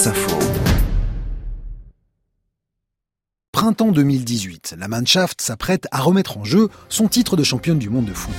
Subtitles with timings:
[0.00, 0.69] France Info.
[3.60, 8.06] Printemps 2018, la Mannschaft s'apprête à remettre en jeu son titre de championne du monde
[8.06, 8.32] de foot.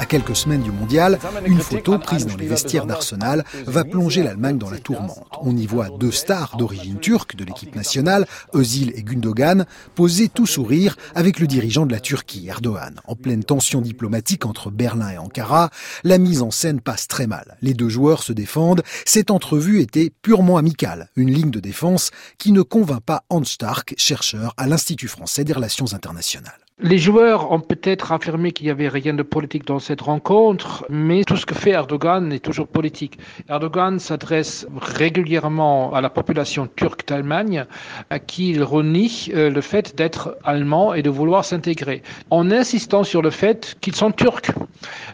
[0.00, 4.58] À quelques semaines du mondial, une photo prise dans les vestiaires d'Arsenal va plonger l'Allemagne
[4.58, 5.24] dans la tourmente.
[5.40, 10.46] On y voit deux stars d'origine turque de l'équipe nationale, Özil et Gundogan, posés tout
[10.46, 13.00] sourire avec le dirigeant de la Turquie, Erdogan.
[13.06, 15.70] En pleine tension diplomatique entre Berlin et Ankara,
[16.02, 17.56] la mise en scène passe très mal.
[17.62, 18.82] Les deux joueurs se défendent.
[19.04, 23.94] Cette entrevue était purement amicale, une ligne de défense qui ne convainc pas Hans Stark,
[23.96, 26.65] chercheur à l'Institut français des relations internationales.
[26.82, 31.24] Les joueurs ont peut-être affirmé qu'il n'y avait rien de politique dans cette rencontre, mais
[31.24, 33.18] tout ce que fait Erdogan est toujours politique.
[33.48, 37.64] Erdogan s'adresse régulièrement à la population turque d'Allemagne,
[38.10, 43.04] à qui il renie euh, le fait d'être allemand et de vouloir s'intégrer, en insistant
[43.04, 44.52] sur le fait qu'ils sont turcs.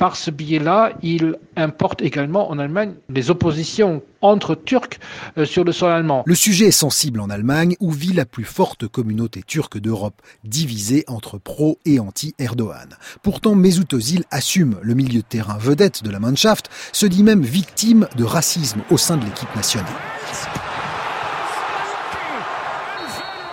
[0.01, 4.99] Par ce biais-là, il importe également en Allemagne des oppositions entre Turcs
[5.37, 6.23] euh, sur le sol allemand.
[6.27, 11.05] Le sujet est sensible en Allemagne, où vit la plus forte communauté turque d'Europe, divisée
[11.09, 12.97] entre pro et anti-Erdogan.
[13.23, 17.43] Pourtant, Mesut Özil assume le milieu de terrain vedette de la Mannschaft, se dit même
[17.43, 19.93] victime de racisme au sein de l'équipe nationale.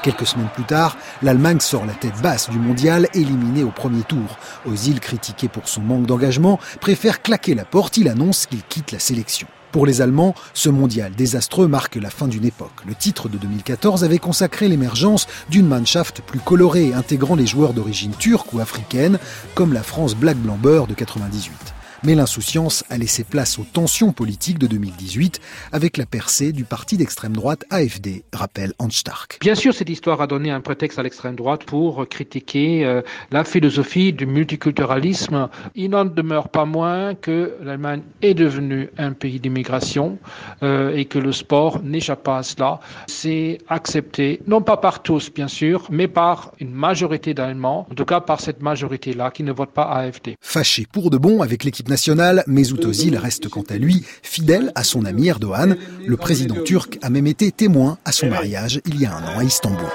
[0.02, 4.38] Quelques semaines plus tard, l'Allemagne sort la tête basse du mondial, éliminée au premier tour.
[4.66, 7.97] Ozil, critiqué pour son manque d'engagement, préfère claquer la porte.
[7.97, 9.47] Il annonce qu'il quitte la sélection.
[9.72, 12.86] Pour les Allemands, ce mondial désastreux marque la fin d'une époque.
[12.88, 18.14] Le titre de 2014 avait consacré l'émergence d'une Mannschaft plus colorée, intégrant les joueurs d'origine
[18.17, 19.20] turque ou africaine,
[19.53, 21.79] comme la France Black Blamber de 98.
[22.03, 25.42] Mais l'insouciance a laissé place aux tensions politiques de 2018
[25.73, 29.38] avec la percée du parti d'extrême droite AFD, rappelle Hans Stark.
[29.42, 33.44] Bien sûr, cette histoire a donné un prétexte à l'extrême droite pour critiquer euh, la
[33.44, 35.50] philosophie du multiculturalisme.
[35.75, 40.17] Il n'en demeure pas moins que l'Allemagne est devenue un pays d'immigration
[40.64, 42.80] euh, et que le sport n'échappe pas à cela.
[43.08, 48.05] C'est accepté, non pas par tous bien sûr, mais par une majorité d'Allemands, en tout
[48.05, 50.36] cas par cette majorité-là qui ne vote pas AFD.
[50.39, 54.83] Fâché pour de bon avec l'équipe nationale, Mesut Özil reste quant à lui fidèle à
[54.83, 55.76] son ami Erdogan.
[56.05, 59.39] Le président turc a même été témoin à son mariage il y a un an
[59.39, 59.89] à Istanbul.